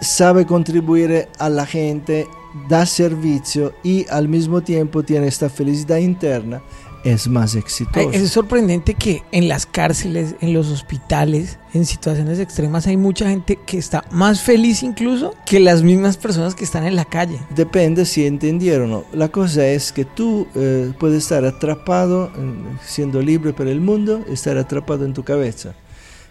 [0.00, 2.26] sabe contribuir a la gente,
[2.68, 6.62] da servicio y al mismo tiempo tiene esta felicidad interna,
[7.04, 8.10] es más exitoso.
[8.12, 13.58] Es sorprendente que en las cárceles, en los hospitales, en situaciones extremas hay mucha gente
[13.66, 17.38] que está más feliz incluso que las mismas personas que están en la calle.
[17.54, 19.04] Depende si entendieron o no.
[19.12, 24.24] La cosa es que tú eh, puedes estar atrapado, en- siendo libre por el mundo,
[24.30, 25.74] estar atrapado en tu cabeza.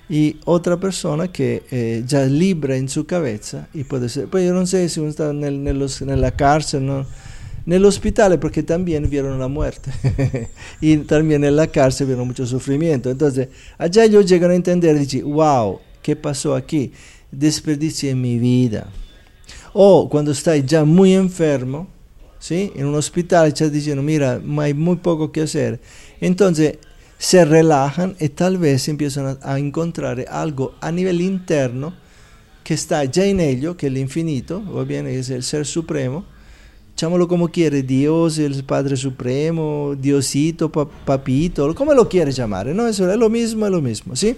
[0.10, 4.46] Y otra persona que eh, ya es libre en su cabeza y puede ser, pues
[4.46, 7.06] yo no sé si uno está en, el- en los- ¿no?
[7.66, 9.92] en el hospital porque también vieron la muerte
[10.82, 13.10] y también en la cárcel vieron mucho sufrimiento.
[13.10, 16.92] Entonces, allá ellos llegan a entender dicen, wow, ¿qué pasó aquí?
[17.32, 18.90] Desperdicié mi vida.
[19.74, 21.88] O cuando estás ya muy enfermo,
[22.40, 22.72] ¿sí?
[22.76, 25.80] en un hospital, estás diciendo, mira, hay muy poco que hacer.
[26.20, 26.78] Entonces
[27.18, 31.94] se relajan y tal vez empiezan a, encontrar algo a nivel interno
[32.64, 36.26] que está ya en ello, que el infinito, o bien es el ser supremo,
[36.96, 42.88] llámalo como quiere, Dios, el Padre Supremo, Diosito, pa- Papito, como lo quieres llamar, ¿no?
[42.88, 44.36] Eso es lo mismo, es lo mismo, ¿sí?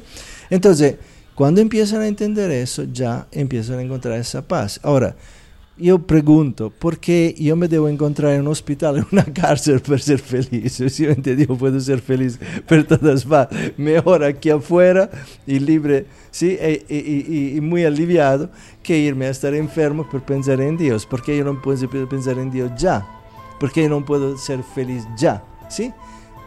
[0.49, 0.95] Entonces,
[1.35, 4.79] cuando empiezan a entender eso, ya empiezan a encontrar esa paz.
[4.83, 5.15] Ahora,
[5.77, 9.97] yo pregunto, ¿por qué yo me debo encontrar en un hospital, en una cárcel para
[9.99, 10.73] ser feliz?
[10.89, 13.77] Si me entiendes, yo puedo ser feliz por todas partes.
[13.77, 15.09] Mejor aquí afuera
[15.45, 16.57] y libre, ¿sí?
[16.59, 18.49] E- y, y- y muy aliviado
[18.83, 21.05] que irme a estar enfermo por pensar en Dios.
[21.05, 23.05] ¿Por qué yo no puedo pensar en Dios ya?
[23.59, 25.43] ¿Por qué yo no puedo ser feliz ya?
[25.69, 25.91] ¿Sí?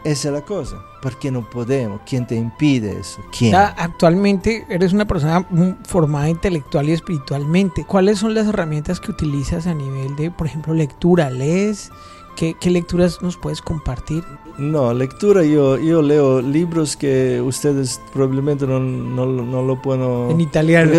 [0.03, 0.77] Esa es la cosa.
[1.01, 2.01] ¿Por qué no podemos?
[2.05, 3.21] ¿Quién te impide eso?
[3.37, 3.55] ¿Quién?
[3.55, 5.45] Actualmente eres una persona
[5.85, 7.85] formada intelectual y espiritualmente.
[7.85, 11.29] ¿Cuáles son las herramientas que utilizas a nivel de, por ejemplo, lectura?
[11.29, 11.91] ¿Lees?
[12.39, 14.23] ¿Qué, qué lecturas nos puedes compartir?
[14.57, 20.31] No, lectura yo, yo leo libros que ustedes probablemente no, no, no lo pueden...
[20.31, 20.89] En italiano.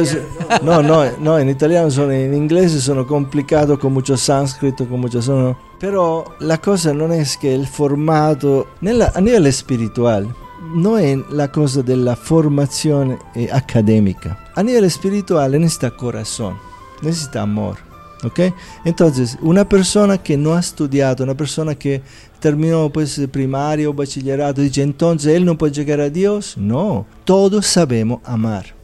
[0.62, 5.22] no, no, no, en italiano son, en inglés son complicados con mucho sánscrito, con mucho
[5.22, 5.57] sono.
[5.79, 8.66] Pero la cosa no es que el formato,
[9.14, 10.29] a nivel espiritual,
[10.74, 14.38] no es la cosa de la formación eh, académica.
[14.57, 16.59] A nivel espiritual necesita corazón,
[17.00, 17.89] necesita amor.
[18.25, 18.41] ¿Ok?
[18.85, 22.03] Entonces, una persona que no ha estudiado, una persona que
[22.39, 26.57] terminó pues primario o bachillerato, dice entonces él no puede llegar a Dios.
[26.57, 28.75] No, todos sabemos amar.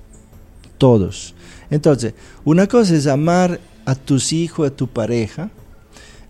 [0.79, 1.35] Todos.
[1.71, 5.49] Entonces, una cosa es amar a tus hijos, a tu pareja,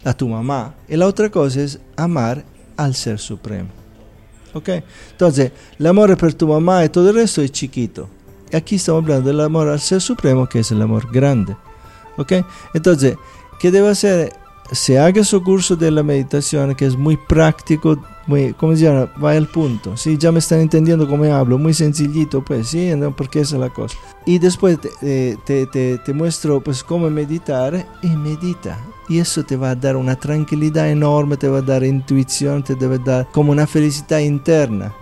[0.05, 2.45] a tu mamá, y la otra cosa es amar
[2.77, 3.69] al Ser Supremo.
[4.55, 4.71] ¿Ok?
[5.11, 8.09] Entonces, el amor por tu mamá y todo el resto es chiquito.
[8.51, 11.57] Y aquí estamos hablando del amor al Ser Supremo, que es el amor grande.
[12.16, 12.33] ¿Ok?
[12.74, 13.16] Entonces,
[13.59, 14.33] ¿qué debe hacer?
[14.72, 19.09] Se haga su curso de la meditación, que es muy práctico, muy, ¿cómo se llama?
[19.22, 19.96] Va al punto.
[19.96, 23.14] Sí, ya me están entendiendo cómo hablo, muy sencillito, pues, sí, ¿no?
[23.14, 23.96] porque esa es la cosa.
[24.24, 28.76] Y después te, te, te, te muestro, pues, cómo meditar y medita.
[29.09, 32.74] Y eso te va a dar una tranquilidad enorme, te va a dar intuición, te
[32.74, 34.92] debe dar como una felicidad interna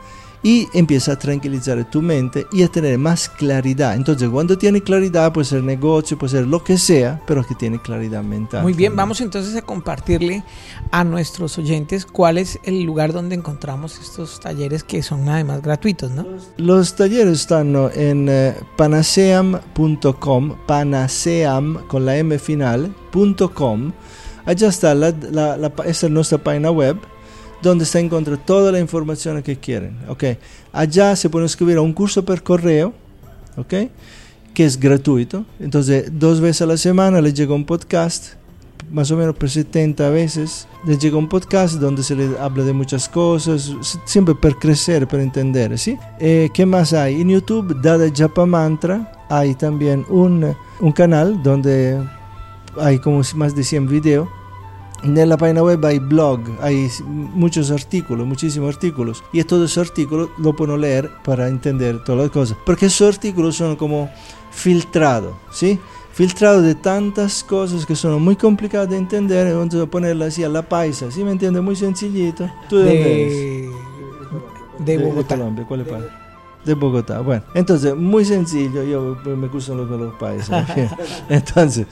[0.44, 3.96] y empieza a tranquilizar tu mente y a tener más claridad.
[3.96, 7.80] Entonces, cuando tiene claridad, puede ser negocio, puede ser lo que sea, pero que tiene
[7.80, 8.62] claridad mental.
[8.62, 10.44] Muy bien, vamos entonces a compartirle
[10.90, 16.10] a nuestros oyentes cuál es el lugar donde encontramos estos talleres que son además gratuitos,
[16.10, 16.26] ¿no?
[16.58, 23.92] Los, talleres están en eh, panaseam.com, panaseam con la M final.com.
[24.44, 26.98] Allá está, la, la, esa es nuestra página web
[27.64, 29.96] donde se encuentra toda la información que quieren.
[30.08, 30.38] Okay.
[30.72, 32.92] Allá se pueden escribir a un curso por correo,
[33.56, 33.90] okay,
[34.52, 35.44] que es gratuito.
[35.58, 38.34] Entonces, dos veces a la semana les llega un podcast,
[38.92, 40.68] más o menos por 70 veces.
[40.86, 43.74] Les llega un podcast donde se les habla de muchas cosas,
[44.04, 45.76] siempre para crecer, para entender.
[45.78, 45.96] ¿sí?
[46.20, 47.20] Eh, ¿Qué más hay?
[47.22, 51.98] En YouTube, Dada Japa Mantra, hay también un, un canal donde
[52.78, 54.28] hay como más de 100 videos
[55.02, 59.22] en la página web hay blog, hay muchos artículos, muchísimos artículos.
[59.32, 62.56] Y todos esos artículos lo puedo leer para entender todas las cosas.
[62.64, 64.10] Porque esos artículos son como
[64.50, 65.78] filtrados, ¿sí?
[66.12, 69.48] Filtrados de tantas cosas que son muy complicadas de entender.
[69.48, 71.24] Entonces ponerlas así a la paisa, ¿sí?
[71.24, 71.62] ¿Me entiendes?
[71.62, 72.48] Muy sencillito.
[72.68, 73.70] ¿Tú de,
[74.78, 75.34] de, de Bogotá.
[75.34, 75.86] De Colombia, ¿cuál es
[76.64, 77.20] de Bogotá.
[77.20, 80.50] Bueno, entonces, muy sencillo, yo me curso los, los países.
[81.28, 81.86] entonces,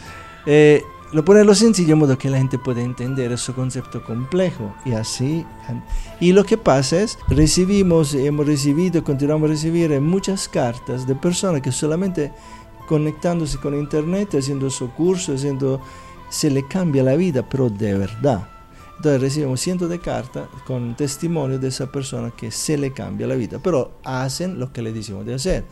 [0.46, 0.82] eh,
[1.12, 5.44] lo pone lo sencillo modo que la gente pueda entender ese concepto complejo y así
[6.20, 11.60] y lo que pasa es recibimos hemos recibido continuamos a recibir muchas cartas de personas
[11.60, 12.32] que solamente
[12.88, 15.80] conectándose con internet haciendo su curso haciendo
[16.30, 18.48] se le cambia la vida pero de verdad.
[18.96, 23.34] Entonces recibimos cientos de cartas con testimonio de esa persona que se le cambia la
[23.34, 25.64] vida pero hacen lo que le decimos de hacer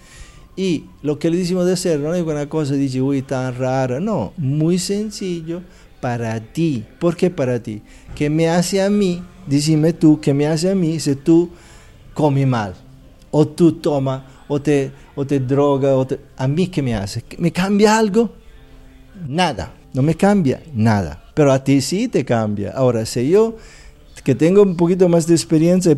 [0.61, 3.99] y lo que le decimos de hacer no es una cosa, dice, uy, tan rara.
[3.99, 5.63] No, muy sencillo
[6.03, 6.85] para ti.
[6.99, 7.81] ¿Por qué para ti?
[8.15, 9.23] ¿Qué me hace a mí?
[9.47, 11.49] Dime tú, ¿qué me hace a mí si tú
[12.13, 12.75] comes mal?
[13.31, 17.25] O tú tomas, o te, o te droga, o ¿a mí qué me hace?
[17.39, 18.31] ¿Me cambia algo?
[19.27, 21.25] Nada, no me cambia nada.
[21.33, 22.73] Pero a ti sí te cambia.
[22.73, 23.57] Ahora, si yo
[24.23, 25.97] que tengo un poquito más de experiencia,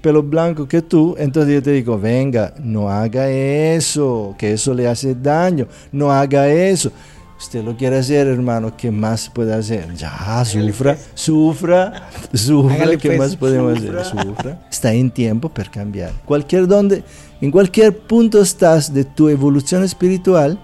[0.00, 4.88] pelo blanco que tú, entonces yo te digo, venga, no haga eso, que eso le
[4.88, 6.90] hace daño, no haga eso.
[7.38, 9.94] Usted lo quiere hacer, hermano, ¿qué más puede hacer?
[9.94, 14.04] Ya, sufra, sufra, sufra, ¿qué pues, más podemos hacer?
[14.04, 14.66] Sufra.
[14.68, 16.12] Está en tiempo para cambiar.
[16.24, 17.04] Cualquier donde,
[17.40, 20.58] en cualquier punto estás de tu evolución espiritual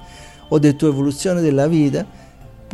[0.48, 2.06] o de tu evolución de la vida,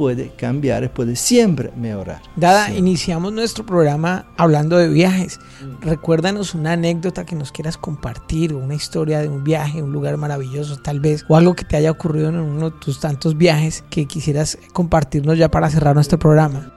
[0.00, 2.22] puede cambiar, puede siempre mejorar.
[2.34, 5.38] Dada, iniciamos nuestro programa hablando de viajes.
[5.60, 5.82] Mm.
[5.82, 10.78] Recuérdanos una anécdota que nos quieras compartir, una historia de un viaje, un lugar maravilloso
[10.78, 14.06] tal vez, o algo que te haya ocurrido en uno de tus tantos viajes que
[14.06, 16.72] quisieras compartirnos ya para cerrar nuestro programa.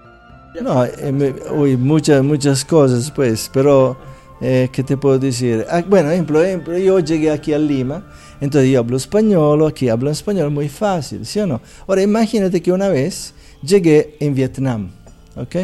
[0.61, 3.97] No, eh, muchas, muchas cosas pues, pero
[4.41, 5.65] eh, ¿qué te puedo decir?
[5.69, 8.03] Ah, bueno, ejemplo, ejemplo, yo llegué aquí a Lima
[8.41, 11.61] entonces yo hablo español, aquí hablo español muy fácil, ¿sí o no?
[11.87, 14.91] Ahora imagínate que una vez llegué en Vietnam,
[15.35, 15.55] ¿ok?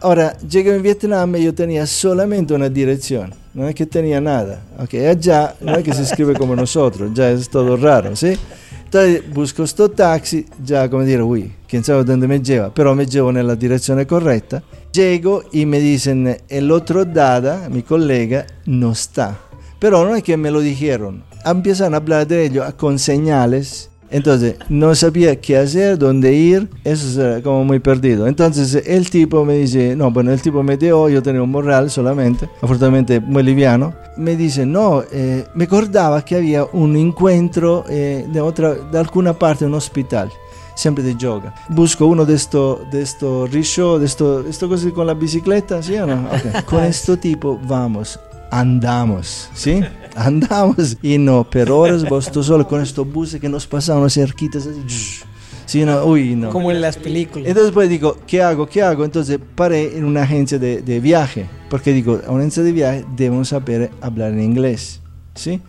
[0.00, 4.62] Ahora, llegué en Vietnam y yo tenía solamente una dirección, no es que tenía nada,
[4.78, 4.94] ¿ok?
[4.94, 8.38] Allá no es que se escribe como nosotros, ya es todo raro, ¿sí?
[8.84, 13.04] Entonces busco este taxi, ya como dire, uy, quién sabe dónde me lleva, pero me
[13.04, 14.62] llevo en la dirección correcta.
[14.90, 19.36] Llego y me dicen, el otro Dada, mi colega, no está.
[19.78, 24.56] Pero no es que me lo dijeron, empiezan a hablar de ello con señales Entonces,
[24.70, 28.26] no sabía qué hacer, dónde ir, eso era como muy perdido.
[28.26, 31.90] Entonces, el tipo me dice, no, bueno, el tipo me dio, yo tenía un morral
[31.90, 33.92] solamente, afortunadamente muy liviano.
[34.16, 39.34] Me dice, no, eh, me acordaba que había un encuentro eh, de, otra, de alguna
[39.34, 40.30] parte, un hospital
[40.74, 41.52] siempre de yoga.
[41.68, 45.96] Busco uno de estos de esto risho, de esto, esto cosas con la bicicleta, ¿sí
[45.96, 46.28] o no?
[46.66, 48.18] Con este tipo vamos,
[48.50, 49.82] andamos, ¿sí?
[50.18, 54.66] Andamos y no, pero horas vos tú solo con estos buses que nos pasaban cerquitas
[54.66, 55.24] así.
[55.64, 56.50] Sí, no, uy, no.
[56.50, 57.46] Como en las películas.
[57.46, 58.66] Entonces pues digo, ¿qué hago?
[58.66, 59.04] ¿Qué hago?
[59.04, 63.04] Entonces paré en una agencia de, de viaje, porque digo, a una agencia de viaje
[63.16, 65.00] debemos saber hablar en inglés,
[65.34, 65.60] ¿sí?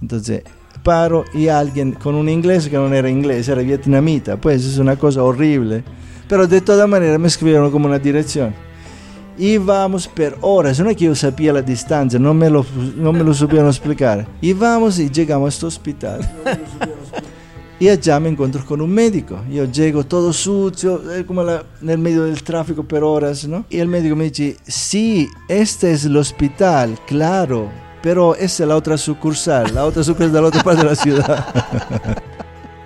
[0.00, 0.42] Entonces
[0.82, 4.96] paro y alguien con un inglés que no era inglés, era vietnamita, pues es una
[4.96, 5.84] cosa horrible.
[6.28, 8.54] Pero de todas maneras me escribieron como una dirección.
[9.38, 12.66] Y vamos por horas, no es que yo sabía la distancia, no me lo,
[12.96, 14.26] no me lo supieron explicar.
[14.40, 16.28] Y vamos y llegamos a este hospital.
[17.78, 19.40] y allá me encuentro con un médico.
[19.48, 23.64] Yo llego todo sucio, eh, como la, en el medio del tráfico por horas, ¿no?
[23.70, 27.70] Y el médico me dice, sí, este es el hospital, claro,
[28.02, 30.96] pero esa es la otra sucursal, la otra sucursal de la otra parte de la
[30.96, 31.46] ciudad.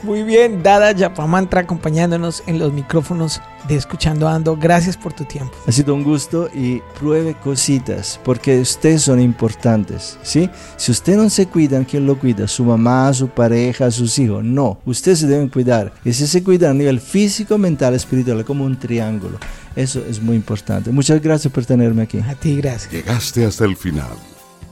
[0.03, 4.57] Muy bien, Dada Yapamantra acompañándonos en los micrófonos de Escuchando Ando.
[4.57, 5.53] Gracias por tu tiempo.
[5.65, 10.51] Ha sido un gusto y pruebe cositas porque ustedes son importantes, ¿sí?
[10.77, 12.49] Si usted no se cuidan, ¿quién lo cuida?
[12.49, 14.43] Su mamá, su pareja, sus hijos.
[14.43, 15.93] No, ustedes se deben cuidar.
[16.05, 19.39] Y si se cuidan a nivel físico, mental, espiritual, como un triángulo.
[19.77, 20.91] Eso es muy importante.
[20.91, 22.19] Muchas gracias por tenerme aquí.
[22.19, 22.93] A ti, gracias.
[22.93, 24.17] Llegaste hasta el final.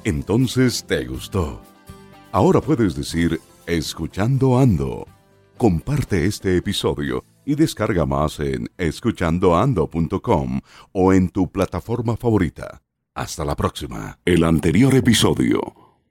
[0.03, 1.63] Entonces te gustó.
[2.33, 5.07] Ahora puedes decir, escuchando ando.
[5.61, 10.61] Comparte este episodio y descarga más en escuchandoando.com
[10.93, 12.81] o en tu plataforma favorita.
[13.15, 14.19] Hasta la próxima.
[14.25, 15.61] El anterior episodio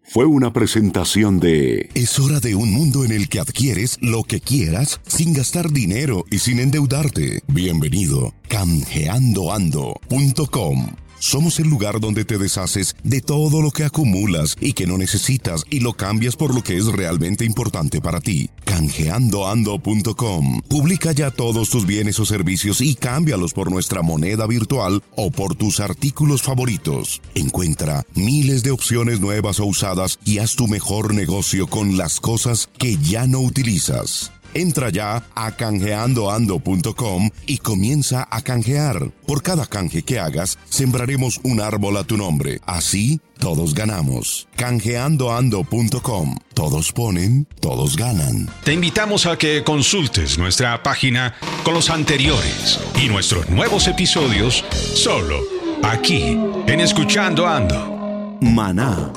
[0.03, 1.89] fue una presentación de...
[1.95, 6.25] Es hora de un mundo en el que adquieres lo que quieras sin gastar dinero
[6.29, 7.41] y sin endeudarte.
[7.47, 8.35] Bienvenido.
[8.49, 14.97] canjeandoando.com somos el lugar donde te deshaces de todo lo que acumulas y que no
[14.97, 18.49] necesitas y lo cambias por lo que es realmente importante para ti.
[18.65, 20.61] Canjeandoando.com.
[20.67, 25.55] Publica ya todos tus bienes o servicios y cámbialos por nuestra moneda virtual o por
[25.55, 27.21] tus artículos favoritos.
[27.35, 32.69] Encuentra miles de opciones nuevas o usadas y haz tu mejor negocio con las cosas
[32.77, 34.31] que ya no utilizas.
[34.53, 39.11] Entra ya a canjeandoando.com y comienza a canjear.
[39.25, 42.59] Por cada canje que hagas, sembraremos un árbol a tu nombre.
[42.65, 44.47] Así, todos ganamos.
[44.55, 46.37] Canjeandoando.com.
[46.53, 48.49] Todos ponen, todos ganan.
[48.63, 55.39] Te invitamos a que consultes nuestra página con los anteriores y nuestros nuevos episodios solo
[55.83, 56.37] aquí
[56.67, 58.37] en Escuchando Ando.
[58.41, 59.11] Maná,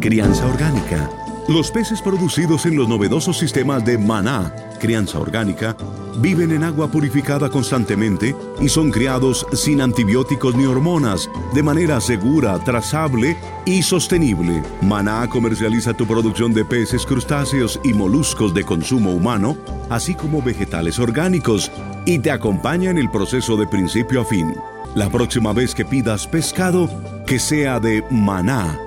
[0.00, 1.17] crianza orgánica.
[1.48, 5.76] Los peces producidos en los novedosos sistemas de Maná crianza orgánica,
[6.18, 12.58] viven en agua purificada constantemente y son criados sin antibióticos ni hormonas, de manera segura,
[12.64, 13.36] trazable
[13.66, 14.62] y sostenible.
[14.80, 19.56] Maná comercializa tu producción de peces, crustáceos y moluscos de consumo humano,
[19.90, 21.70] así como vegetales orgánicos,
[22.06, 24.54] y te acompaña en el proceso de principio a fin.
[24.94, 26.88] La próxima vez que pidas pescado,
[27.26, 28.78] que sea de maná,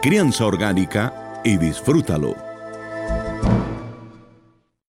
[0.00, 2.49] crianza orgánica, y disfrútalo.